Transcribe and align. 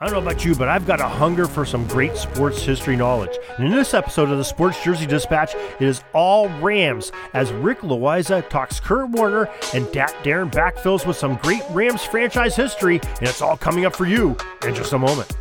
I 0.00 0.04
don't 0.04 0.22
know 0.22 0.30
about 0.30 0.44
you, 0.44 0.54
but 0.54 0.68
I've 0.68 0.86
got 0.86 1.00
a 1.00 1.08
hunger 1.08 1.46
for 1.46 1.66
some 1.66 1.84
great 1.88 2.16
sports 2.16 2.62
history 2.62 2.94
knowledge. 2.94 3.36
And 3.56 3.66
in 3.66 3.72
this 3.72 3.94
episode 3.94 4.30
of 4.30 4.38
the 4.38 4.44
Sports 4.44 4.80
Jersey 4.84 5.06
Dispatch, 5.06 5.56
it 5.56 5.82
is 5.88 6.04
all 6.12 6.48
Rams 6.60 7.10
as 7.34 7.50
Rick 7.50 7.80
Loayza 7.80 8.48
talks 8.48 8.78
Kurt 8.78 9.08
Warner 9.08 9.50
and 9.74 9.90
Darin 9.90 10.50
backfills 10.50 11.04
with 11.04 11.16
some 11.16 11.34
great 11.42 11.64
Rams 11.70 12.04
franchise 12.04 12.54
history, 12.54 13.00
and 13.02 13.28
it's 13.28 13.42
all 13.42 13.56
coming 13.56 13.86
up 13.86 13.96
for 13.96 14.06
you 14.06 14.36
in 14.64 14.72
just 14.72 14.92
a 14.92 14.98
moment. 15.00 15.36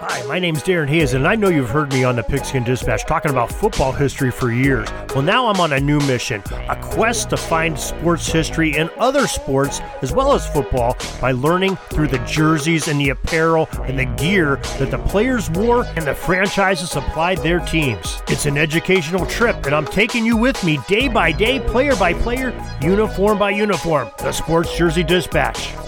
Hi, 0.00 0.22
my 0.26 0.38
name's 0.38 0.62
Darin 0.62 0.86
Hayes, 0.86 1.14
and 1.14 1.26
I 1.26 1.34
know 1.34 1.48
you've 1.48 1.70
heard 1.70 1.92
me 1.92 2.04
on 2.04 2.14
the 2.14 2.22
Pigskin 2.22 2.62
Dispatch 2.62 3.04
talking 3.04 3.32
about 3.32 3.50
football 3.50 3.90
history 3.90 4.30
for 4.30 4.52
years. 4.52 4.88
Well, 5.12 5.22
now 5.22 5.48
I'm 5.48 5.60
on 5.60 5.72
a 5.72 5.80
new 5.80 5.98
mission 6.02 6.40
a 6.68 6.76
quest 6.80 7.30
to 7.30 7.36
find 7.36 7.76
sports 7.76 8.28
history 8.28 8.76
in 8.76 8.90
other 8.98 9.26
sports 9.26 9.80
as 10.00 10.12
well 10.12 10.34
as 10.34 10.48
football 10.48 10.96
by 11.20 11.32
learning 11.32 11.74
through 11.90 12.06
the 12.06 12.18
jerseys 12.18 12.86
and 12.86 13.00
the 13.00 13.08
apparel 13.08 13.68
and 13.86 13.98
the 13.98 14.04
gear 14.22 14.60
that 14.78 14.92
the 14.92 14.98
players 14.98 15.50
wore 15.50 15.84
and 15.96 16.06
the 16.06 16.14
franchises 16.14 16.92
supplied 16.92 17.38
their 17.38 17.58
teams. 17.58 18.22
It's 18.28 18.46
an 18.46 18.56
educational 18.56 19.26
trip, 19.26 19.66
and 19.66 19.74
I'm 19.74 19.86
taking 19.86 20.24
you 20.24 20.36
with 20.36 20.62
me 20.62 20.78
day 20.86 21.08
by 21.08 21.32
day, 21.32 21.58
player 21.58 21.96
by 21.96 22.14
player, 22.14 22.54
uniform 22.80 23.36
by 23.40 23.50
uniform. 23.50 24.10
The 24.18 24.30
Sports 24.30 24.76
Jersey 24.78 25.02
Dispatch. 25.02 25.87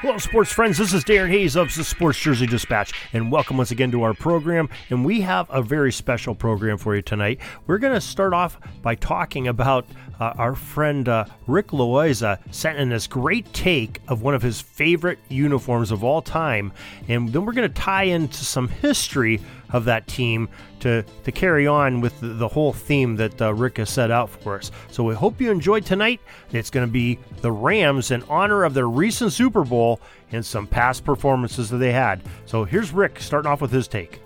Hello, 0.00 0.16
sports 0.16 0.50
friends. 0.50 0.78
This 0.78 0.94
is 0.94 1.04
Darin 1.04 1.30
Hayes 1.30 1.56
of 1.56 1.74
the 1.74 1.84
Sports 1.84 2.18
Jersey 2.18 2.46
Dispatch, 2.46 2.94
and 3.12 3.30
welcome 3.30 3.58
once 3.58 3.70
again 3.70 3.90
to 3.90 4.02
our 4.02 4.14
program. 4.14 4.70
And 4.88 5.04
we 5.04 5.20
have 5.20 5.46
a 5.50 5.60
very 5.60 5.92
special 5.92 6.34
program 6.34 6.78
for 6.78 6.96
you 6.96 7.02
tonight. 7.02 7.38
We're 7.66 7.76
going 7.76 7.92
to 7.92 8.00
start 8.00 8.32
off 8.32 8.58
by 8.80 8.94
talking 8.94 9.46
about 9.46 9.86
uh, 10.18 10.32
our 10.38 10.54
friend 10.54 11.06
uh, 11.06 11.26
Rick 11.46 11.66
Loayza 11.66 12.38
sent 12.50 12.78
in 12.78 12.88
this 12.88 13.06
great 13.06 13.52
take 13.52 14.00
of 14.08 14.22
one 14.22 14.34
of 14.34 14.40
his 14.40 14.58
favorite 14.58 15.18
uniforms 15.28 15.90
of 15.90 16.02
all 16.02 16.22
time, 16.22 16.72
and 17.06 17.30
then 17.30 17.44
we're 17.44 17.52
going 17.52 17.68
to 17.68 17.80
tie 17.80 18.04
into 18.04 18.42
some 18.42 18.68
history 18.68 19.38
of 19.72 19.84
that 19.84 20.06
team 20.06 20.48
to, 20.80 21.02
to 21.24 21.32
carry 21.32 21.66
on 21.66 22.00
with 22.00 22.18
the, 22.20 22.28
the 22.28 22.48
whole 22.48 22.72
theme 22.72 23.16
that 23.16 23.40
uh, 23.40 23.54
Rick 23.54 23.78
has 23.78 23.90
set 23.90 24.10
out 24.10 24.30
for 24.30 24.56
us. 24.56 24.70
So 24.90 25.04
we 25.04 25.14
hope 25.14 25.40
you 25.40 25.50
enjoyed 25.50 25.84
tonight. 25.84 26.20
It's 26.52 26.70
going 26.70 26.86
to 26.86 26.92
be 26.92 27.18
the 27.40 27.52
Rams 27.52 28.10
in 28.10 28.22
honor 28.24 28.64
of 28.64 28.74
their 28.74 28.88
recent 28.88 29.32
Super 29.32 29.64
Bowl 29.64 30.00
and 30.32 30.44
some 30.44 30.66
past 30.66 31.04
performances 31.04 31.70
that 31.70 31.78
they 31.78 31.92
had. 31.92 32.22
So 32.46 32.64
here's 32.64 32.92
Rick 32.92 33.20
starting 33.20 33.50
off 33.50 33.60
with 33.60 33.72
his 33.72 33.88
take. 33.88 34.20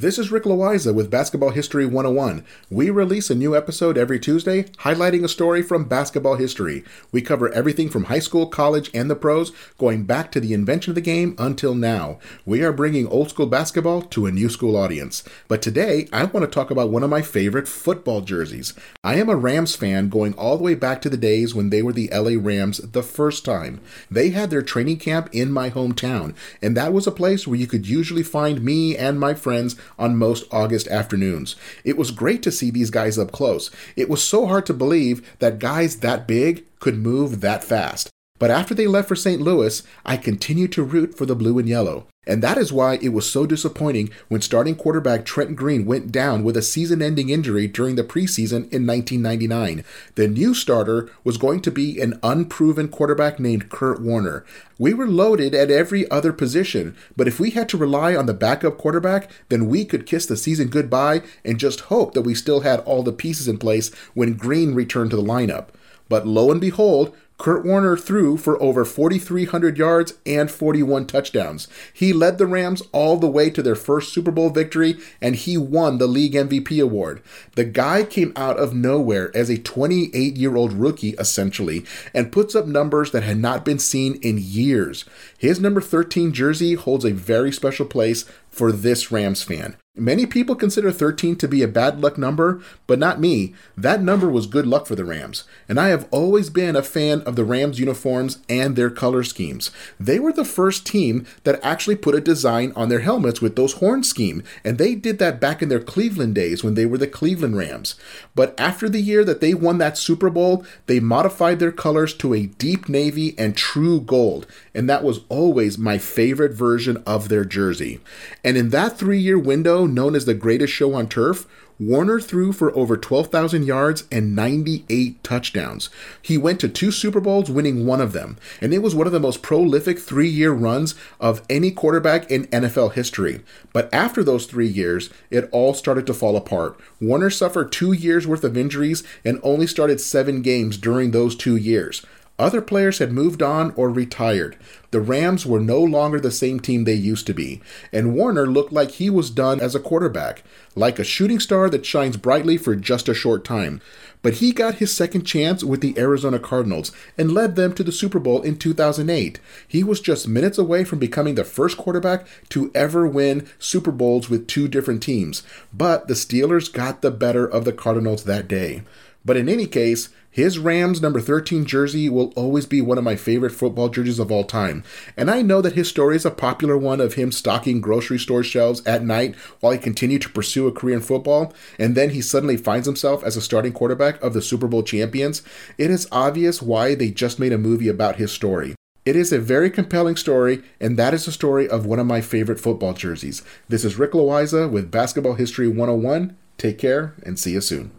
This 0.00 0.16
is 0.16 0.30
Rick 0.30 0.44
Loayza 0.44 0.94
with 0.94 1.10
Basketball 1.10 1.50
History 1.50 1.84
101. 1.84 2.44
We 2.70 2.88
release 2.88 3.30
a 3.30 3.34
new 3.34 3.56
episode 3.56 3.98
every 3.98 4.20
Tuesday 4.20 4.62
highlighting 4.84 5.24
a 5.24 5.28
story 5.28 5.60
from 5.60 5.88
basketball 5.88 6.36
history. 6.36 6.84
We 7.10 7.20
cover 7.20 7.52
everything 7.52 7.88
from 7.88 8.04
high 8.04 8.20
school, 8.20 8.46
college, 8.46 8.92
and 8.94 9.10
the 9.10 9.16
pros, 9.16 9.50
going 9.76 10.04
back 10.04 10.30
to 10.30 10.40
the 10.40 10.54
invention 10.54 10.92
of 10.92 10.94
the 10.94 11.00
game 11.00 11.34
until 11.36 11.74
now. 11.74 12.20
We 12.46 12.62
are 12.62 12.72
bringing 12.72 13.08
old 13.08 13.30
school 13.30 13.46
basketball 13.46 14.02
to 14.02 14.26
a 14.26 14.30
new 14.30 14.48
school 14.48 14.76
audience. 14.76 15.24
But 15.48 15.62
today, 15.62 16.06
I 16.12 16.26
want 16.26 16.44
to 16.44 16.46
talk 16.46 16.70
about 16.70 16.90
one 16.90 17.02
of 17.02 17.10
my 17.10 17.22
favorite 17.22 17.66
football 17.66 18.20
jerseys. 18.20 18.74
I 19.02 19.16
am 19.16 19.28
a 19.28 19.34
Rams 19.34 19.74
fan 19.74 20.10
going 20.10 20.32
all 20.34 20.56
the 20.56 20.62
way 20.62 20.76
back 20.76 21.02
to 21.02 21.10
the 21.10 21.16
days 21.16 21.56
when 21.56 21.70
they 21.70 21.82
were 21.82 21.92
the 21.92 22.08
LA 22.12 22.40
Rams 22.40 22.78
the 22.78 23.02
first 23.02 23.44
time. 23.44 23.80
They 24.08 24.30
had 24.30 24.50
their 24.50 24.62
training 24.62 24.98
camp 24.98 25.28
in 25.32 25.50
my 25.50 25.70
hometown, 25.70 26.36
and 26.62 26.76
that 26.76 26.92
was 26.92 27.08
a 27.08 27.10
place 27.10 27.48
where 27.48 27.58
you 27.58 27.66
could 27.66 27.88
usually 27.88 28.22
find 28.22 28.62
me 28.62 28.96
and 28.96 29.18
my 29.18 29.34
friends 29.34 29.74
on 29.98 30.16
most 30.16 30.44
August 30.50 30.88
afternoons. 30.88 31.56
It 31.84 31.96
was 31.96 32.10
great 32.10 32.42
to 32.42 32.52
see 32.52 32.70
these 32.70 32.90
guys 32.90 33.18
up 33.18 33.32
close. 33.32 33.70
It 33.96 34.08
was 34.08 34.22
so 34.22 34.46
hard 34.46 34.66
to 34.66 34.74
believe 34.74 35.36
that 35.38 35.58
guys 35.58 36.00
that 36.00 36.26
big 36.26 36.64
could 36.80 36.96
move 36.96 37.40
that 37.40 37.62
fast. 37.62 38.10
But 38.38 38.50
after 38.50 38.74
they 38.74 38.86
left 38.86 39.08
for 39.08 39.16
St. 39.16 39.40
Louis, 39.40 39.82
I 40.04 40.16
continued 40.16 40.72
to 40.72 40.82
root 40.82 41.16
for 41.16 41.26
the 41.26 41.36
blue 41.36 41.58
and 41.58 41.68
yellow. 41.68 42.06
And 42.28 42.42
that 42.42 42.58
is 42.58 42.70
why 42.70 42.98
it 43.00 43.08
was 43.08 43.28
so 43.28 43.46
disappointing 43.46 44.10
when 44.28 44.42
starting 44.42 44.74
quarterback 44.74 45.24
Trent 45.24 45.56
Green 45.56 45.86
went 45.86 46.12
down 46.12 46.44
with 46.44 46.58
a 46.58 46.62
season 46.62 47.00
ending 47.00 47.30
injury 47.30 47.66
during 47.66 47.96
the 47.96 48.04
preseason 48.04 48.70
in 48.70 48.86
1999. 48.86 49.82
The 50.14 50.28
new 50.28 50.52
starter 50.52 51.10
was 51.24 51.38
going 51.38 51.62
to 51.62 51.70
be 51.70 51.98
an 51.98 52.20
unproven 52.22 52.88
quarterback 52.88 53.40
named 53.40 53.70
Kurt 53.70 54.02
Warner. 54.02 54.44
We 54.78 54.92
were 54.92 55.08
loaded 55.08 55.54
at 55.54 55.70
every 55.70 56.08
other 56.10 56.34
position, 56.34 56.94
but 57.16 57.26
if 57.26 57.40
we 57.40 57.52
had 57.52 57.68
to 57.70 57.78
rely 57.78 58.14
on 58.14 58.26
the 58.26 58.34
backup 58.34 58.76
quarterback, 58.76 59.30
then 59.48 59.66
we 59.66 59.86
could 59.86 60.06
kiss 60.06 60.26
the 60.26 60.36
season 60.36 60.68
goodbye 60.68 61.22
and 61.46 61.58
just 61.58 61.80
hope 61.80 62.12
that 62.12 62.22
we 62.22 62.34
still 62.34 62.60
had 62.60 62.80
all 62.80 63.02
the 63.02 63.10
pieces 63.10 63.48
in 63.48 63.56
place 63.56 63.90
when 64.12 64.34
Green 64.34 64.74
returned 64.74 65.10
to 65.12 65.16
the 65.16 65.22
lineup. 65.22 65.68
But 66.08 66.26
lo 66.26 66.50
and 66.50 66.60
behold, 66.60 67.14
Kurt 67.38 67.64
Warner 67.64 67.96
threw 67.96 68.36
for 68.36 68.60
over 68.60 68.84
4,300 68.84 69.78
yards 69.78 70.14
and 70.26 70.50
41 70.50 71.06
touchdowns. 71.06 71.68
He 71.94 72.12
led 72.12 72.36
the 72.36 72.48
Rams 72.48 72.82
all 72.90 73.16
the 73.16 73.30
way 73.30 73.48
to 73.50 73.62
their 73.62 73.76
first 73.76 74.12
Super 74.12 74.32
Bowl 74.32 74.50
victory, 74.50 74.98
and 75.22 75.36
he 75.36 75.56
won 75.56 75.98
the 75.98 76.08
league 76.08 76.34
MVP 76.34 76.82
award. 76.82 77.22
The 77.54 77.64
guy 77.64 78.02
came 78.02 78.32
out 78.34 78.58
of 78.58 78.74
nowhere 78.74 79.30
as 79.36 79.48
a 79.50 79.58
28 79.58 80.36
year 80.36 80.56
old 80.56 80.72
rookie, 80.72 81.14
essentially, 81.18 81.84
and 82.12 82.32
puts 82.32 82.56
up 82.56 82.66
numbers 82.66 83.12
that 83.12 83.22
had 83.22 83.38
not 83.38 83.64
been 83.64 83.78
seen 83.78 84.16
in 84.20 84.38
years. 84.38 85.04
His 85.38 85.60
number 85.60 85.80
13 85.80 86.32
jersey 86.32 86.74
holds 86.74 87.04
a 87.04 87.12
very 87.12 87.52
special 87.52 87.86
place 87.86 88.24
for 88.50 88.72
this 88.72 89.12
Rams 89.12 89.44
fan. 89.44 89.76
Many 89.98 90.26
people 90.26 90.54
consider 90.54 90.92
13 90.92 91.36
to 91.36 91.48
be 91.48 91.62
a 91.62 91.68
bad 91.68 92.00
luck 92.00 92.16
number, 92.16 92.62
but 92.86 92.98
not 92.98 93.20
me. 93.20 93.54
That 93.76 94.00
number 94.00 94.28
was 94.28 94.46
good 94.46 94.66
luck 94.66 94.86
for 94.86 94.94
the 94.94 95.04
Rams, 95.04 95.44
and 95.68 95.80
I 95.80 95.88
have 95.88 96.06
always 96.12 96.50
been 96.50 96.76
a 96.76 96.82
fan 96.82 97.20
of 97.22 97.34
the 97.34 97.44
Rams 97.44 97.80
uniforms 97.80 98.38
and 98.48 98.76
their 98.76 98.90
color 98.90 99.24
schemes. 99.24 99.72
They 99.98 100.18
were 100.18 100.32
the 100.32 100.44
first 100.44 100.86
team 100.86 101.26
that 101.42 101.58
actually 101.64 101.96
put 101.96 102.14
a 102.14 102.20
design 102.20 102.72
on 102.76 102.88
their 102.88 103.00
helmets 103.00 103.40
with 103.40 103.56
those 103.56 103.74
horn 103.74 104.04
scheme, 104.04 104.44
and 104.62 104.78
they 104.78 104.94
did 104.94 105.18
that 105.18 105.40
back 105.40 105.62
in 105.62 105.68
their 105.68 105.80
Cleveland 105.80 106.34
days 106.36 106.62
when 106.62 106.74
they 106.74 106.86
were 106.86 106.98
the 106.98 107.06
Cleveland 107.06 107.56
Rams. 107.56 107.96
But 108.34 108.58
after 108.58 108.88
the 108.88 109.00
year 109.00 109.24
that 109.24 109.40
they 109.40 109.52
won 109.52 109.78
that 109.78 109.98
Super 109.98 110.30
Bowl, 110.30 110.64
they 110.86 111.00
modified 111.00 111.58
their 111.58 111.72
colors 111.72 112.14
to 112.14 112.34
a 112.34 112.46
deep 112.46 112.88
navy 112.88 113.34
and 113.36 113.56
true 113.56 114.00
gold, 114.00 114.46
and 114.78 114.88
that 114.88 115.02
was 115.02 115.22
always 115.28 115.76
my 115.76 115.98
favorite 115.98 116.52
version 116.52 117.02
of 117.04 117.28
their 117.28 117.44
jersey. 117.44 117.98
And 118.44 118.56
in 118.56 118.70
that 118.70 118.96
3-year 118.96 119.36
window, 119.36 119.86
known 119.86 120.14
as 120.14 120.24
the 120.24 120.34
greatest 120.34 120.72
show 120.72 120.94
on 120.94 121.08
turf, 121.08 121.48
Warner 121.80 122.20
threw 122.20 122.52
for 122.52 122.76
over 122.76 122.96
12,000 122.96 123.64
yards 123.64 124.04
and 124.12 124.36
98 124.36 125.24
touchdowns. 125.24 125.90
He 126.22 126.38
went 126.38 126.60
to 126.60 126.68
two 126.68 126.92
Super 126.92 127.20
Bowls, 127.20 127.50
winning 127.50 127.86
one 127.86 128.00
of 128.00 128.12
them, 128.12 128.36
and 128.60 128.72
it 128.72 128.78
was 128.78 128.94
one 128.94 129.08
of 129.08 129.12
the 129.12 129.18
most 129.18 129.42
prolific 129.42 129.98
three 129.98 130.28
year 130.28 130.52
runs 130.52 130.94
of 131.18 131.42
any 131.50 131.72
quarterback 131.72 132.30
in 132.30 132.46
NFL 132.46 132.92
history. 132.92 133.40
But 133.72 133.92
after 133.92 134.22
those 134.22 134.46
three 134.46 134.68
years, 134.68 135.10
it 135.28 135.48
all 135.50 135.74
started 135.74 136.06
to 136.06 136.14
fall 136.14 136.36
apart. 136.36 136.78
Warner 137.00 137.30
suffered 137.30 137.72
two 137.72 137.92
years 137.92 138.28
worth 138.28 138.44
of 138.44 138.56
injuries 138.56 139.02
and 139.24 139.40
only 139.42 139.66
started 139.66 140.00
seven 140.00 140.40
games 140.40 140.78
during 140.78 141.10
those 141.10 141.34
two 141.34 141.56
years. 141.56 142.06
Other 142.38 142.62
players 142.62 142.98
had 142.98 143.10
moved 143.10 143.42
on 143.42 143.72
or 143.74 143.90
retired. 143.90 144.56
The 144.92 145.00
Rams 145.00 145.44
were 145.44 145.58
no 145.58 145.82
longer 145.82 146.20
the 146.20 146.30
same 146.30 146.60
team 146.60 146.84
they 146.84 146.94
used 146.94 147.26
to 147.26 147.34
be, 147.34 147.60
and 147.92 148.14
Warner 148.14 148.46
looked 148.46 148.72
like 148.72 148.92
he 148.92 149.10
was 149.10 149.28
done 149.28 149.60
as 149.60 149.74
a 149.74 149.80
quarterback, 149.80 150.44
like 150.76 151.00
a 151.00 151.04
shooting 151.04 151.40
star 151.40 151.68
that 151.68 151.84
shines 151.84 152.16
brightly 152.16 152.56
for 152.56 152.76
just 152.76 153.08
a 153.08 153.14
short 153.14 153.44
time. 153.44 153.80
But 154.22 154.34
he 154.34 154.52
got 154.52 154.76
his 154.76 154.94
second 154.94 155.24
chance 155.24 155.64
with 155.64 155.80
the 155.80 155.98
Arizona 155.98 156.38
Cardinals 156.38 156.92
and 157.16 157.32
led 157.32 157.56
them 157.56 157.72
to 157.74 157.82
the 157.82 157.92
Super 157.92 158.20
Bowl 158.20 158.42
in 158.42 158.56
2008. 158.56 159.40
He 159.66 159.82
was 159.82 160.00
just 160.00 160.28
minutes 160.28 160.58
away 160.58 160.84
from 160.84 161.00
becoming 161.00 161.34
the 161.34 161.44
first 161.44 161.76
quarterback 161.76 162.26
to 162.50 162.70
ever 162.72 163.06
win 163.06 163.48
Super 163.58 163.92
Bowls 163.92 164.30
with 164.30 164.46
two 164.46 164.68
different 164.68 165.02
teams, 165.02 165.42
but 165.72 166.06
the 166.06 166.14
Steelers 166.14 166.72
got 166.72 167.02
the 167.02 167.10
better 167.10 167.46
of 167.46 167.64
the 167.64 167.72
Cardinals 167.72 168.24
that 168.24 168.46
day. 168.46 168.82
But 169.24 169.36
in 169.36 169.48
any 169.48 169.66
case, 169.66 170.08
His 170.38 170.56
Rams 170.56 171.02
number 171.02 171.20
13 171.20 171.64
jersey 171.64 172.08
will 172.08 172.32
always 172.36 172.64
be 172.64 172.80
one 172.80 172.96
of 172.96 173.02
my 173.02 173.16
favorite 173.16 173.50
football 173.50 173.88
jerseys 173.88 174.20
of 174.20 174.30
all 174.30 174.44
time. 174.44 174.84
And 175.16 175.28
I 175.28 175.42
know 175.42 175.60
that 175.60 175.72
his 175.72 175.88
story 175.88 176.14
is 176.14 176.24
a 176.24 176.30
popular 176.30 176.78
one 176.78 177.00
of 177.00 177.14
him 177.14 177.32
stocking 177.32 177.80
grocery 177.80 178.20
store 178.20 178.44
shelves 178.44 178.80
at 178.86 179.02
night 179.02 179.34
while 179.58 179.72
he 179.72 179.78
continued 179.78 180.22
to 180.22 180.28
pursue 180.28 180.68
a 180.68 180.72
career 180.72 180.94
in 180.94 181.02
football, 181.02 181.52
and 181.76 181.96
then 181.96 182.10
he 182.10 182.20
suddenly 182.20 182.56
finds 182.56 182.86
himself 182.86 183.24
as 183.24 183.36
a 183.36 183.40
starting 183.42 183.72
quarterback 183.72 184.22
of 184.22 184.32
the 184.32 184.40
Super 184.40 184.68
Bowl 184.68 184.84
champions. 184.84 185.42
It 185.76 185.90
is 185.90 186.06
obvious 186.12 186.62
why 186.62 186.94
they 186.94 187.10
just 187.10 187.40
made 187.40 187.52
a 187.52 187.58
movie 187.58 187.88
about 187.88 188.14
his 188.14 188.30
story. 188.30 188.76
It 189.04 189.16
is 189.16 189.32
a 189.32 189.40
very 189.40 189.70
compelling 189.70 190.14
story, 190.14 190.62
and 190.80 190.96
that 190.96 191.14
is 191.14 191.24
the 191.24 191.32
story 191.32 191.68
of 191.68 191.84
one 191.84 191.98
of 191.98 192.06
my 192.06 192.20
favorite 192.20 192.60
football 192.60 192.92
jerseys. 192.92 193.42
This 193.68 193.84
is 193.84 193.98
Rick 193.98 194.12
Loayza 194.12 194.70
with 194.70 194.92
Basketball 194.92 195.34
History 195.34 195.66
101. 195.66 196.36
Take 196.58 196.78
care 196.78 197.16
and 197.24 197.40
see 197.40 197.54
you 197.54 197.60
soon. 197.60 197.90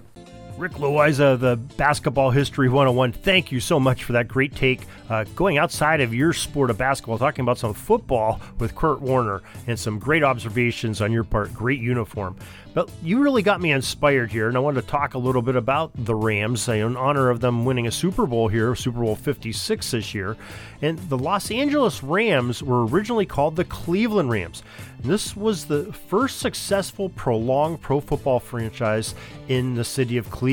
Rick 0.60 0.74
Loayza, 0.74 1.40
the 1.40 1.56
Basketball 1.56 2.32
History 2.32 2.68
101. 2.68 3.14
Thank 3.14 3.50
you 3.50 3.62
so 3.62 3.80
much 3.80 4.04
for 4.04 4.12
that 4.12 4.28
great 4.28 4.54
take. 4.54 4.82
Uh, 5.10 5.24
going 5.34 5.58
outside 5.58 6.02
of 6.02 6.14
your 6.14 6.34
sport 6.34 6.70
of 6.70 6.78
basketball, 6.78 7.18
talking 7.18 7.44
about 7.44 7.58
some 7.58 7.74
football 7.74 8.42
with 8.60 8.76
Kurt 8.76 9.00
Warner 9.00 9.42
and 9.68 9.80
some 9.80 10.00
great 10.00 10.22
observations 10.22 11.00
on 11.00 11.14
your 11.14 11.24
part. 11.24 11.54
Great 11.54 11.80
uniform. 11.80 12.36
But 12.74 12.92
you 13.02 13.20
really 13.20 13.42
got 13.42 13.62
me 13.62 13.72
inspired 13.72 14.32
here, 14.32 14.48
and 14.48 14.56
I 14.56 14.60
wanted 14.60 14.82
to 14.82 14.88
talk 14.88 15.16
a 15.16 15.18
little 15.18 15.42
bit 15.42 15.56
about 15.56 15.92
the 15.96 16.14
Rams 16.14 16.68
in 16.68 16.96
honor 16.96 17.30
of 17.30 17.40
them 17.40 17.66
winning 17.66 17.88
a 17.88 17.92
Super 17.92 18.28
Bowl 18.28 18.48
here, 18.48 18.76
Super 18.76 19.00
Bowl 19.00 19.16
56 19.16 19.92
this 19.92 20.14
year. 20.14 20.38
And 20.82 21.00
the 21.10 21.18
Los 21.18 21.50
Angeles 21.50 22.04
Rams 22.04 22.62
were 22.62 22.86
originally 22.86 23.26
called 23.26 23.56
the 23.56 23.66
Cleveland 23.66 24.30
Rams. 24.30 24.62
And 25.02 25.12
this 25.12 25.36
was 25.36 25.66
the 25.66 25.92
first 25.92 26.40
successful 26.40 27.10
prolonged 27.10 27.82
pro 27.82 28.02
football 28.02 28.40
franchise 28.40 29.16
in 29.48 29.74
the 29.74 29.84
city 29.84 30.18
of 30.18 30.30
Cleveland. 30.30 30.49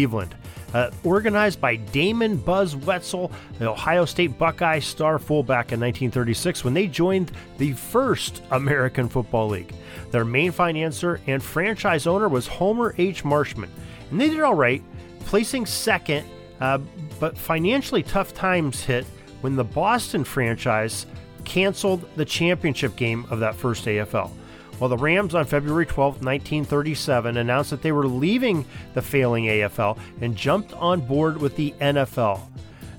Uh, 0.75 0.91
organized 1.05 1.61
by 1.61 1.77
Damon 1.77 2.37
Buzz 2.37 2.77
Wetzel, 2.77 3.31
the 3.59 3.71
Ohio 3.71 4.05
State 4.05 4.37
Buckeye 4.37 4.81
star 4.81 5.19
fullback 5.19 5.73
in 5.73 5.81
1936 5.81 6.65
when 6.65 6.75
they 6.75 6.87
joined 6.87 7.33
the 7.59 7.73
first 7.73 8.43
American 8.51 9.09
Football 9.09 9.49
League. 9.49 9.73
Their 10.11 10.25
main 10.25 10.53
financier 10.53 11.21
and 11.27 11.43
franchise 11.43 12.07
owner 12.07 12.29
was 12.29 12.47
Homer 12.47 12.95
H. 12.99 13.25
Marshman, 13.25 13.71
and 14.11 14.21
they 14.21 14.29
did 14.29 14.41
all 14.41 14.55
right, 14.55 14.83
placing 15.21 15.67
second, 15.67 16.27
uh, 16.61 16.79
but 17.19 17.39
financially 17.39 18.03
tough 18.03 18.35
times 18.35 18.85
hit 18.85 19.07
when 19.41 19.57
the 19.57 19.65
Boston 19.65 20.25
franchise 20.25 21.07
canceled 21.45 22.07
the 22.17 22.25
championship 22.25 22.97
game 22.97 23.25
of 23.31 23.41
that 23.41 23.55
first 23.55 23.85
AFL. 23.87 24.31
Well, 24.79 24.91
the 24.91 24.99
Rams 24.99 25.35
on 25.35 25.47
February 25.47 25.87
12, 25.87 26.17
1937, 26.17 27.39
announced 27.39 27.71
that 27.71 27.81
they 27.81 27.93
were 27.93 28.07
leaving 28.07 28.67
the 28.93 29.01
failing 29.01 29.45
AFL 29.45 29.99
and 30.21 30.37
jumped 30.37 30.75
on 30.75 31.01
board 31.01 31.39
with 31.41 31.57
the 31.57 31.73
NFL. 31.81 32.41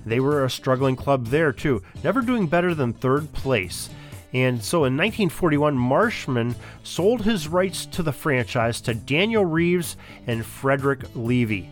They 0.06 0.20
were 0.20 0.44
a 0.44 0.50
struggling 0.50 0.96
club 0.96 1.28
there, 1.28 1.52
too, 1.52 1.84
never 2.04 2.22
doing 2.22 2.48
better 2.48 2.74
than 2.74 2.94
third 2.94 3.32
place. 3.32 3.90
And 4.34 4.62
so 4.64 4.80
in 4.80 4.98
1941, 4.98 5.78
Marshman 5.78 6.56
sold 6.84 7.22
his 7.22 7.48
rights 7.48 7.86
to 7.88 8.02
the 8.02 8.12
franchise 8.12 8.82
to 8.82 8.96
Daniel 8.96 9.46
Reeves 9.46 9.98
and 10.26 10.46
Frederick 10.46 11.04
Levy. 11.14 11.70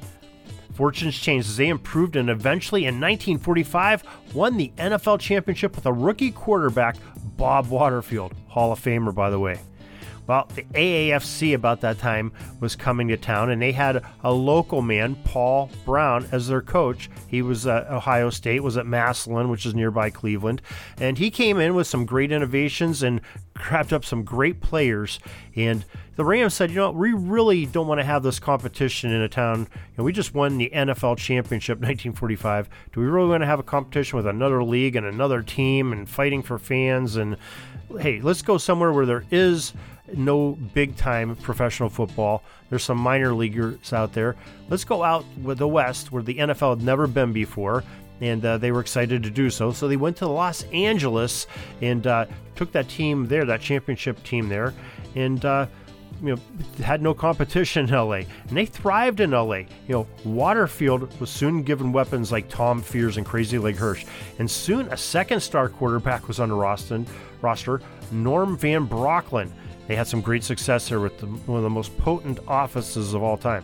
Fortunes 0.74 1.18
changed 1.18 1.48
as 1.48 1.58
they 1.58 1.70
improved 1.70 2.16
and 2.16 2.30
eventually 2.30 2.82
in 2.82 2.96
1945 2.96 4.04
won 4.34 4.58
the 4.58 4.72
NFL 4.78 5.20
championship 5.20 5.76
with 5.76 5.86
a 5.86 5.94
rookie 5.94 6.32
quarterback, 6.32 6.98
Bob 7.38 7.70
Waterfield, 7.70 8.34
Hall 8.48 8.72
of 8.72 8.80
Famer, 8.80 9.16
by 9.16 9.30
the 9.30 9.40
way. 9.40 9.60
Well, 10.28 10.48
the 10.56 10.64
AAFC 10.64 11.54
about 11.54 11.82
that 11.82 12.00
time 12.00 12.32
was 12.60 12.76
coming 12.76 13.08
to 13.10 13.18
town, 13.18 13.52
and 13.52 13.62
they 13.62 13.72
had 13.72 14.04
a 14.24 14.32
local 14.32 14.82
man, 14.82 15.16
Paul 15.24 15.70
Brown, 15.86 16.28
as 16.32 16.48
their 16.48 16.62
coach. 16.62 17.10
He 17.28 17.42
was 17.42 17.68
at 17.68 17.88
Ohio 17.88 18.30
State, 18.32 18.64
was 18.64 18.78
at 18.78 18.88
Massillon, 18.88 19.50
which 19.50 19.66
is 19.66 19.76
nearby 19.76 20.10
Cleveland, 20.10 20.62
and 20.98 21.18
he 21.18 21.30
came 21.30 21.60
in 21.60 21.76
with 21.76 21.88
some 21.88 22.06
great 22.06 22.32
innovations 22.32 23.04
and 23.04 23.22
crapped 23.56 23.94
up 23.94 24.04
some 24.04 24.24
great 24.24 24.62
players. 24.62 25.20
And 25.56 25.86
the 26.16 26.26
Rams 26.26 26.54
said, 26.54 26.70
you 26.70 26.78
know, 26.78 26.92
we 26.92 27.14
really 27.14 27.66
don't 27.66 27.88
want 27.88 28.00
to 28.00 28.06
have 28.06 28.24
this 28.24 28.40
competition 28.40 29.12
in 29.12 29.22
a 29.22 29.30
town. 29.30 29.60
You 29.60 29.98
know, 29.98 30.04
we 30.04 30.12
just 30.12 30.34
won 30.34 30.58
the 30.58 30.70
NFL 30.74 31.18
championship 31.18 31.78
1945. 31.78 32.70
Do 32.94 33.00
we 33.00 33.06
really 33.06 33.30
want 33.30 33.42
to 33.42 33.48
have 33.48 33.60
a 33.60 33.64
competition 33.64 34.18
with 34.18 34.28
another 34.28 34.64
league 34.64 34.96
and 34.96 35.06
another 35.06 35.42
team 35.42 35.94
and 35.94 36.10
fighting 36.10 36.42
for 36.42 36.58
fans? 36.58 37.16
And 37.16 37.38
hey, 38.00 38.22
let's 38.22 38.42
go 38.42 38.58
somewhere 38.58 38.92
where 38.92 39.06
there 39.06 39.26
is 39.32 39.74
no 40.14 40.52
big 40.74 40.96
time 40.96 41.36
professional 41.38 41.90
football. 41.90 42.44
There's 42.70 42.84
some 42.84 42.98
minor 42.98 43.34
leaguers 43.34 43.94
out 43.94 44.14
there. 44.14 44.36
Let's 44.70 44.84
go 44.84 45.04
out 45.04 45.26
with 45.42 45.58
the 45.58 45.68
West 45.68 46.12
where 46.12 46.24
the 46.24 46.36
NFL 46.36 46.78
had 46.78 46.86
never 46.86 47.08
been 47.08 47.34
before. 47.34 47.84
And 48.22 48.46
uh, 48.46 48.58
they 48.58 48.72
were 48.72 48.80
excited 48.80 49.24
to 49.24 49.30
do 49.30 49.50
so. 49.50 49.74
So 49.74 49.90
they 49.90 49.98
went 49.98 50.16
to 50.18 50.28
Los 50.28 50.64
Angeles 50.72 51.48
and 51.82 52.08
uh, 52.08 52.28
took 52.56 52.72
that 52.72 52.88
team 52.88 53.28
there, 53.28 53.44
that 53.46 53.60
championship 53.60 54.24
team 54.24 54.48
there, 54.48 54.74
and 55.16 55.44
uh, 55.44 55.68
you 56.22 56.36
know 56.36 56.42
had 56.84 57.02
no 57.02 57.14
competition 57.14 57.88
in 57.88 57.94
LA, 57.94 58.22
and 58.48 58.52
they 58.52 58.66
thrived 58.66 59.20
in 59.20 59.32
LA. 59.32 59.56
You 59.88 59.90
know, 59.90 60.08
Waterfield 60.24 61.20
was 61.20 61.30
soon 61.30 61.64
given 61.64 61.92
weapons 61.92 62.32
like 62.32 62.50
Tom 62.50 62.82
Fears 62.82 63.18
and 63.18 63.26
Crazy 63.26 63.58
Leg 63.58 63.76
Hirsch, 63.76 64.06
and 64.40 64.50
soon 64.50 64.88
a 64.90 64.98
second 64.98 65.42
star 65.42 65.70
quarterback 65.70 66.28
was 66.28 66.40
on 66.40 66.50
the 66.50 66.56
roster, 66.56 67.04
roster 67.42 67.82
Norm 68.12 68.58
Van 68.58 68.88
Brocklin. 68.88 69.52
They 69.88 69.96
had 69.96 70.08
some 70.08 70.22
great 70.22 70.44
success 70.44 70.90
there 70.90 71.00
with 71.00 71.18
the, 71.20 71.28
one 71.28 71.58
of 71.58 71.64
the 71.64 71.70
most 71.70 71.98
potent 71.98 72.40
offenses 72.48 73.14
of 73.14 73.22
all 73.22 73.38
time. 73.38 73.64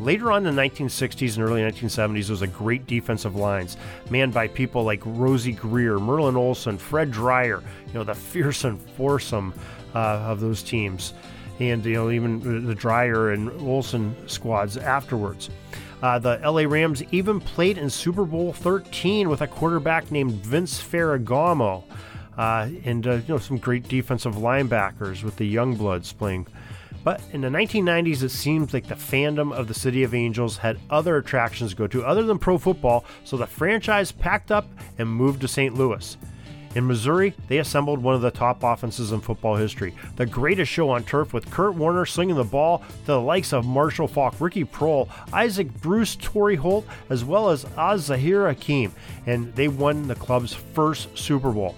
Later 0.00 0.30
on 0.30 0.46
in 0.46 0.54
the 0.54 0.62
1960s 0.62 1.36
and 1.36 1.44
early 1.44 1.60
1970s, 1.60 2.26
there 2.26 2.32
was 2.32 2.42
a 2.42 2.46
great 2.46 2.86
defensive 2.86 3.34
lines 3.34 3.76
manned 4.10 4.32
by 4.32 4.46
people 4.46 4.84
like 4.84 5.00
Rosey 5.00 5.56
Grier, 5.56 5.98
Merlin 5.98 6.36
Olsen, 6.36 6.78
Fred 6.78 7.10
Dryer, 7.10 7.62
you 7.86 7.94
know, 7.94 8.04
the 8.04 8.14
fearsome 8.14 8.78
foursome 8.78 9.52
uh, 9.94 9.98
of 9.98 10.40
those 10.40 10.62
teams. 10.62 11.14
And, 11.58 11.84
you 11.84 11.94
know, 11.94 12.10
even 12.10 12.66
the 12.66 12.74
Dryer 12.74 13.32
and 13.32 13.50
Olsen 13.60 14.14
squads 14.28 14.76
afterwards. 14.76 15.50
Uh, 16.00 16.16
the 16.20 16.38
LA 16.44 16.62
Rams 16.62 17.02
even 17.10 17.40
played 17.40 17.76
in 17.76 17.90
Super 17.90 18.24
Bowl 18.24 18.52
13 18.52 19.28
with 19.28 19.40
a 19.40 19.48
quarterback 19.48 20.12
named 20.12 20.32
Vince 20.34 20.80
Ferragamo 20.80 21.82
uh, 22.38 22.68
and 22.84 23.06
uh, 23.06 23.14
you 23.14 23.24
know 23.28 23.38
some 23.38 23.58
great 23.58 23.88
defensive 23.88 24.36
linebackers 24.36 25.22
with 25.22 25.36
the 25.36 25.54
Youngbloods 25.54 26.16
playing. 26.16 26.46
But 27.04 27.20
in 27.32 27.40
the 27.40 27.48
1990s, 27.48 28.22
it 28.22 28.30
seems 28.30 28.74
like 28.74 28.86
the 28.86 28.94
fandom 28.94 29.52
of 29.52 29.68
the 29.68 29.74
City 29.74 30.02
of 30.02 30.14
Angels 30.14 30.58
had 30.58 30.78
other 30.90 31.16
attractions 31.16 31.70
to 31.70 31.76
go 31.76 31.86
to 31.86 32.04
other 32.04 32.22
than 32.22 32.38
pro 32.38 32.58
football, 32.58 33.04
so 33.24 33.36
the 33.36 33.46
franchise 33.46 34.12
packed 34.12 34.50
up 34.50 34.68
and 34.98 35.08
moved 35.08 35.40
to 35.42 35.48
St. 35.48 35.74
Louis. 35.74 36.16
In 36.74 36.86
Missouri, 36.86 37.34
they 37.48 37.58
assembled 37.58 38.02
one 38.02 38.14
of 38.14 38.20
the 38.20 38.30
top 38.30 38.62
offenses 38.62 39.12
in 39.12 39.20
football 39.20 39.56
history. 39.56 39.94
The 40.16 40.26
greatest 40.26 40.70
show 40.70 40.90
on 40.90 41.02
turf 41.02 41.32
with 41.32 41.50
Kurt 41.50 41.74
Warner 41.74 42.04
slinging 42.04 42.36
the 42.36 42.44
ball 42.44 42.78
to 42.78 43.06
the 43.06 43.20
likes 43.20 43.54
of 43.54 43.64
Marshall 43.64 44.06
Faulk, 44.06 44.34
Ricky 44.38 44.64
Proehl, 44.64 45.08
Isaac 45.32 45.72
Bruce, 45.80 46.14
Torry 46.16 46.56
Holt, 46.56 46.86
as 47.08 47.24
well 47.24 47.48
as 47.48 47.64
Az 47.76 48.02
Zahir 48.02 48.46
Hakim. 48.46 48.92
And 49.26 49.54
they 49.54 49.68
won 49.68 50.08
the 50.08 50.14
club's 50.14 50.52
first 50.52 51.16
Super 51.16 51.52
Bowl. 51.52 51.74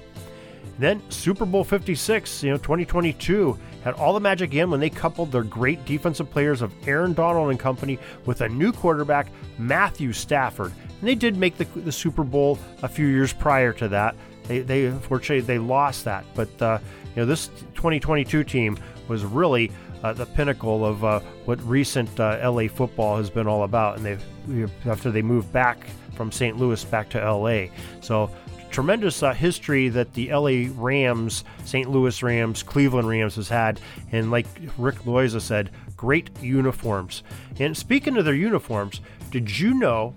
Then 0.81 1.03
Super 1.11 1.45
Bowl 1.45 1.63
56, 1.63 2.43
you 2.43 2.51
know, 2.51 2.57
2022 2.57 3.59
had 3.85 3.93
all 3.95 4.15
the 4.15 4.21
magic 4.21 4.55
in 4.55 4.71
when 4.71 4.81
they 4.81 4.89
coupled 4.89 5.31
their 5.31 5.43
great 5.43 5.85
defensive 5.85 6.31
players 6.31 6.63
of 6.63 6.73
Aaron 6.89 7.13
Donald 7.13 7.51
and 7.51 7.61
company 7.61 7.99
with 8.25 8.41
a 8.41 8.49
new 8.49 8.73
quarterback, 8.73 9.29
Matthew 9.59 10.15
Stafford. 10.15 10.73
And 11.01 11.09
they 11.09 11.15
did 11.15 11.37
make 11.37 11.59
the, 11.59 11.65
the 11.81 11.93
Super 11.93 12.25
Bowl 12.25 12.59
a 12.83 12.89
few 12.89 13.07
years 13.07 13.31
prior 13.31 13.75
to 13.75 13.89
that. 13.89 14.17
They, 14.45 14.61
they 14.61 14.87
unfortunately 14.87 15.43
they 15.43 15.59
lost 15.59 16.07
that, 16.07 16.25
but 16.35 16.63
uh, 16.63 16.79
you 17.15 17.23
know 17.23 17.27
this 17.27 17.49
2022 17.75 18.43
team 18.43 18.79
was 19.07 19.23
really 19.23 19.71
uh, 20.03 20.15
the 20.15 20.27
pinnacle 20.27 20.85
of 20.85 21.05
uh, 21.05 21.21
what 21.45 21.63
recent 21.63 22.19
uh, 22.19 22.51
LA 22.51 22.69
football 22.69 23.19
has 23.19 23.29
been 23.29 23.47
all 23.47 23.65
about. 23.65 23.99
And 23.99 24.07
they 24.07 24.91
after 24.91 25.11
they 25.11 25.23
moved 25.23 25.53
back 25.53 25.87
from 26.15 26.33
St. 26.33 26.57
Louis 26.57 26.83
back 26.87 27.11
to 27.11 27.33
LA, 27.33 27.67
so 28.01 28.31
tremendous 28.71 29.23
uh, 29.23 29.35
history 29.35 29.89
that 29.89 30.15
the 30.15 30.33
LA 30.33 30.73
Rams, 30.75 31.45
St. 31.65 31.91
Louis 31.91 32.23
Rams, 32.23 32.63
Cleveland 32.63 33.09
Rams 33.09 33.37
has 33.37 33.49
had. 33.49 33.81
And 34.13 34.31
like 34.31 34.47
Rick 34.79 34.97
Loayza 35.01 35.41
said, 35.41 35.71
great 35.97 36.31
uniforms. 36.43 37.23
And 37.59 37.77
speaking 37.77 38.17
of 38.17 38.25
their 38.25 38.35
uniforms, 38.35 39.01
did 39.31 39.59
you 39.59 39.75
know 39.75 40.15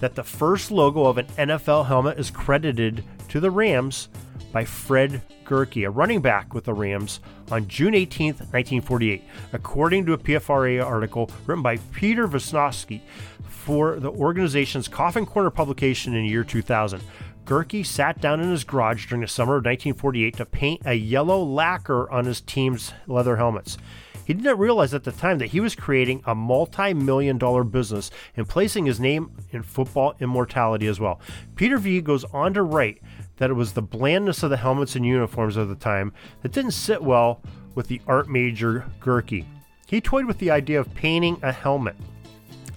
that 0.00 0.14
the 0.16 0.24
first 0.24 0.70
logo 0.70 1.06
of 1.06 1.18
an 1.18 1.26
NFL 1.38 1.86
helmet 1.86 2.18
is 2.18 2.30
credited 2.30 3.04
to 3.28 3.38
the 3.38 3.50
Rams 3.50 4.08
by 4.52 4.64
Fred 4.64 5.22
Gehrke, 5.44 5.86
a 5.86 5.90
running 5.90 6.20
back 6.20 6.54
with 6.54 6.64
the 6.64 6.74
Rams, 6.74 7.20
on 7.50 7.68
June 7.68 7.94
18, 7.94 8.26
1948, 8.26 9.22
according 9.52 10.06
to 10.06 10.12
a 10.12 10.18
PFRA 10.18 10.84
article 10.84 11.30
written 11.46 11.62
by 11.62 11.76
Peter 11.92 12.26
Wisnowski 12.26 13.00
for 13.46 14.00
the 14.00 14.10
organization's 14.10 14.88
Coffin 14.88 15.24
Corner 15.24 15.50
publication 15.50 16.14
in 16.14 16.24
year 16.24 16.44
2000. 16.44 17.00
Gehrke 17.44 17.84
sat 17.84 18.20
down 18.20 18.40
in 18.40 18.50
his 18.50 18.64
garage 18.64 19.06
during 19.06 19.22
the 19.22 19.28
summer 19.28 19.54
of 19.54 19.64
1948 19.64 20.36
to 20.36 20.46
paint 20.46 20.82
a 20.84 20.94
yellow 20.94 21.42
lacquer 21.42 22.10
on 22.10 22.24
his 22.24 22.40
team's 22.40 22.92
leather 23.06 23.36
helmets. 23.36 23.78
He 24.24 24.34
didn't 24.34 24.58
realize 24.58 24.94
at 24.94 25.02
the 25.02 25.10
time 25.10 25.38
that 25.38 25.48
he 25.48 25.58
was 25.58 25.74
creating 25.74 26.22
a 26.24 26.34
multi 26.34 26.94
million 26.94 27.38
dollar 27.38 27.64
business 27.64 28.10
and 28.36 28.48
placing 28.48 28.86
his 28.86 29.00
name 29.00 29.32
in 29.50 29.62
football 29.64 30.14
immortality 30.20 30.86
as 30.86 31.00
well. 31.00 31.20
Peter 31.56 31.78
V 31.78 32.00
goes 32.00 32.24
on 32.24 32.54
to 32.54 32.62
write 32.62 33.02
that 33.38 33.50
it 33.50 33.54
was 33.54 33.72
the 33.72 33.82
blandness 33.82 34.44
of 34.44 34.50
the 34.50 34.56
helmets 34.56 34.94
and 34.94 35.04
uniforms 35.04 35.56
of 35.56 35.68
the 35.68 35.74
time 35.74 36.12
that 36.42 36.52
didn't 36.52 36.70
sit 36.70 37.02
well 37.02 37.42
with 37.74 37.88
the 37.88 38.00
art 38.06 38.28
major 38.28 38.86
Gehrke. 39.00 39.44
He 39.88 40.00
toyed 40.00 40.26
with 40.26 40.38
the 40.38 40.50
idea 40.50 40.78
of 40.78 40.94
painting 40.94 41.38
a 41.42 41.50
helmet. 41.50 41.96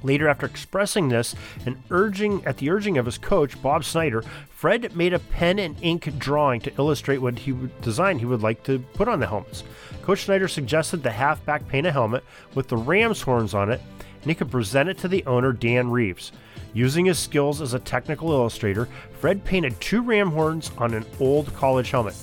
Later, 0.06 0.28
after 0.30 0.46
expressing 0.46 1.10
this 1.10 1.34
and 1.66 1.82
urging 1.90 2.46
at 2.46 2.58
the 2.58 2.70
urging 2.70 3.00
of 3.00 3.08
his 3.08 3.18
coach, 3.18 3.60
Bob 3.60 3.84
Snyder, 3.84 4.24
Fred 4.50 4.96
made 4.96 5.14
a 5.14 5.20
pen 5.20 5.58
and 5.58 5.76
ink 5.82 6.20
drawing 6.20 6.62
to 6.62 6.74
illustrate 6.78 7.18
what 7.18 7.40
he 7.40 7.56
design 7.82 8.20
he 8.20 8.26
would 8.26 8.44
like 8.44 8.64
to 8.66 8.78
put 8.94 9.08
on 9.08 9.20
the 9.20 9.26
helmets. 9.26 9.64
Coach 10.04 10.26
Snyder 10.26 10.48
suggested 10.48 11.02
the 11.02 11.10
halfback 11.10 11.68
paint 11.68 11.88
a 11.88 11.92
helmet 11.92 12.24
with 12.54 12.68
the 12.68 12.78
ram's 12.78 13.24
horns 13.24 13.56
on 13.56 13.72
it, 13.72 13.82
and 14.22 14.30
he 14.30 14.36
could 14.36 14.52
present 14.52 14.90
it 14.90 15.00
to 15.00 15.08
the 15.08 15.26
owner, 15.26 15.52
Dan 15.52 15.90
Reeves. 15.90 16.32
Using 16.76 17.06
his 17.06 17.18
skills 17.18 17.60
as 17.60 17.74
a 17.74 17.80
technical 17.80 18.32
illustrator, 18.32 18.88
Fred 19.20 19.44
painted 19.44 19.82
two 19.82 20.04
ram 20.04 20.30
horns 20.30 20.70
on 20.78 20.94
an 20.94 21.06
old 21.20 21.52
college 21.56 21.90
helmet. 21.90 22.16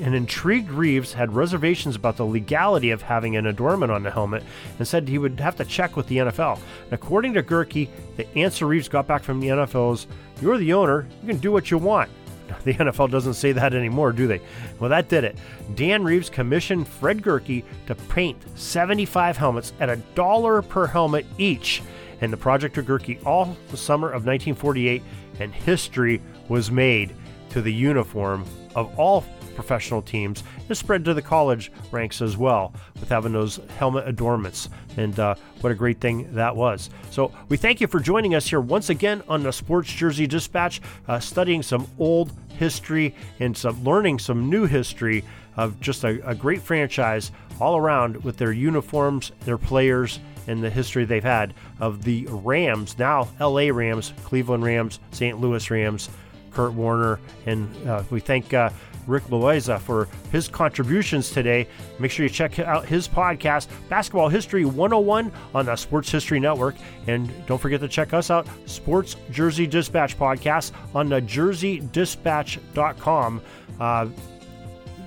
An 0.00 0.14
intrigued 0.14 0.70
Reeves 0.70 1.12
had 1.12 1.34
reservations 1.34 1.96
about 1.96 2.16
the 2.16 2.24
legality 2.24 2.90
of 2.90 3.02
having 3.02 3.36
an 3.36 3.46
adornment 3.46 3.90
on 3.90 4.04
the 4.04 4.10
helmet 4.10 4.44
and 4.78 4.86
said 4.86 5.08
he 5.08 5.18
would 5.18 5.40
have 5.40 5.56
to 5.56 5.64
check 5.64 5.96
with 5.96 6.06
the 6.06 6.18
NFL. 6.18 6.60
And 6.84 6.92
according 6.92 7.34
to 7.34 7.42
Gehrke, 7.42 7.88
the 8.16 8.38
answer 8.38 8.66
Reeves 8.66 8.88
got 8.88 9.08
back 9.08 9.22
from 9.22 9.40
the 9.40 9.48
NFL 9.48 9.94
is 9.94 10.06
You're 10.40 10.58
the 10.58 10.72
owner, 10.72 11.08
you 11.22 11.28
can 11.28 11.38
do 11.38 11.50
what 11.50 11.70
you 11.70 11.78
want. 11.78 12.10
The 12.64 12.74
NFL 12.74 13.10
doesn't 13.10 13.34
say 13.34 13.52
that 13.52 13.74
anymore, 13.74 14.12
do 14.12 14.26
they? 14.26 14.40
Well, 14.80 14.88
that 14.88 15.08
did 15.08 15.22
it. 15.24 15.36
Dan 15.74 16.02
Reeves 16.02 16.30
commissioned 16.30 16.88
Fred 16.88 17.22
Gehrke 17.22 17.62
to 17.86 17.94
paint 17.94 18.42
75 18.58 19.36
helmets 19.36 19.72
at 19.80 19.90
a 19.90 19.96
dollar 20.14 20.62
per 20.62 20.86
helmet 20.86 21.26
each. 21.36 21.82
And 22.20 22.32
the 22.32 22.36
project 22.38 22.74
took 22.74 22.86
Gehrke 22.86 23.24
all 23.26 23.56
the 23.70 23.76
summer 23.76 24.08
of 24.08 24.24
1948, 24.24 25.02
and 25.40 25.52
history 25.52 26.22
was 26.48 26.70
made 26.70 27.14
to 27.50 27.60
the 27.60 27.72
uniform 27.72 28.44
of 28.74 28.98
all 28.98 29.24
professional 29.58 30.00
teams 30.00 30.44
and 30.68 30.76
spread 30.76 31.04
to 31.04 31.12
the 31.12 31.20
college 31.20 31.72
ranks 31.90 32.22
as 32.22 32.36
well 32.36 32.72
with 33.00 33.08
having 33.08 33.32
those 33.32 33.58
helmet 33.76 34.06
adornments. 34.06 34.68
And 34.96 35.18
uh, 35.18 35.34
what 35.62 35.72
a 35.72 35.74
great 35.74 36.00
thing 36.00 36.32
that 36.34 36.54
was. 36.54 36.90
So 37.10 37.32
we 37.48 37.56
thank 37.56 37.80
you 37.80 37.88
for 37.88 37.98
joining 37.98 38.36
us 38.36 38.46
here 38.46 38.60
once 38.60 38.88
again 38.88 39.20
on 39.28 39.42
the 39.42 39.52
Sports 39.52 39.92
Jersey 39.92 40.28
Dispatch, 40.28 40.80
uh, 41.08 41.18
studying 41.18 41.64
some 41.64 41.88
old 41.98 42.32
history 42.50 43.16
and 43.40 43.56
some 43.56 43.82
learning 43.82 44.20
some 44.20 44.48
new 44.48 44.64
history 44.66 45.24
of 45.56 45.80
just 45.80 46.04
a, 46.04 46.24
a 46.28 46.36
great 46.36 46.62
franchise 46.62 47.32
all 47.60 47.76
around 47.76 48.22
with 48.22 48.36
their 48.36 48.52
uniforms, 48.52 49.32
their 49.40 49.58
players, 49.58 50.20
and 50.46 50.62
the 50.62 50.70
history 50.70 51.04
they've 51.04 51.24
had 51.24 51.52
of 51.80 52.04
the 52.04 52.26
Rams, 52.30 52.96
now 52.96 53.28
LA 53.40 53.70
Rams, 53.72 54.12
Cleveland 54.22 54.62
Rams, 54.62 55.00
St. 55.10 55.40
Louis 55.40 55.68
Rams, 55.68 56.08
Kurt 56.52 56.72
Warner, 56.72 57.20
and 57.46 57.68
uh, 57.86 58.02
we 58.10 58.20
thank 58.20 58.54
uh, 58.54 58.70
Rick 59.08 59.24
Loayza 59.24 59.80
for 59.80 60.06
his 60.30 60.46
contributions 60.46 61.30
today. 61.30 61.66
Make 61.98 62.12
sure 62.12 62.24
you 62.24 62.30
check 62.30 62.60
out 62.60 62.86
his 62.86 63.08
podcast, 63.08 63.66
Basketball 63.88 64.28
History 64.28 64.64
101 64.64 65.32
on 65.54 65.66
the 65.66 65.76
Sports 65.76 66.10
History 66.10 66.38
Network. 66.38 66.76
And 67.06 67.32
don't 67.46 67.58
forget 67.58 67.80
to 67.80 67.88
check 67.88 68.12
us 68.12 68.30
out, 68.30 68.46
Sports 68.66 69.16
Jersey 69.30 69.66
Dispatch 69.66 70.18
podcast 70.18 70.72
on 70.94 71.08
the 71.08 71.22
jerseydispatch.com 71.22 73.40
uh, 73.80 74.06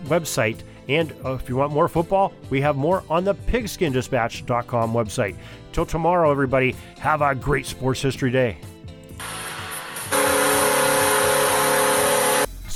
website. 0.05 0.61
And 0.89 1.13
uh, 1.23 1.33
if 1.33 1.47
you 1.47 1.55
want 1.55 1.71
more 1.71 1.87
football, 1.87 2.33
we 2.49 2.59
have 2.61 2.75
more 2.75 3.03
on 3.09 3.23
the 3.23 3.35
pigskindispatch.com 3.35 4.93
website. 4.93 5.35
Till 5.71 5.85
tomorrow, 5.85 6.31
everybody, 6.31 6.75
have 6.99 7.21
a 7.21 7.35
great 7.35 7.65
sports 7.65 8.01
history 8.01 8.31
day. 8.31 8.57